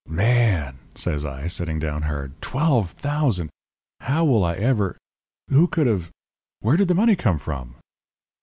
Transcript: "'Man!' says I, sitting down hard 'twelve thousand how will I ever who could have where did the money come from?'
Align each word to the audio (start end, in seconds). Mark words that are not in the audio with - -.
"'Man!' 0.07 0.79
says 0.95 1.25
I, 1.25 1.45
sitting 1.45 1.77
down 1.77 2.01
hard 2.01 2.33
'twelve 2.41 2.89
thousand 2.93 3.51
how 3.99 4.25
will 4.25 4.43
I 4.43 4.55
ever 4.55 4.97
who 5.49 5.67
could 5.67 5.85
have 5.85 6.09
where 6.59 6.75
did 6.75 6.87
the 6.87 6.95
money 6.95 7.15
come 7.15 7.37
from?' 7.37 7.75